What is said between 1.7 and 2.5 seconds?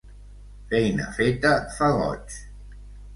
fa goig.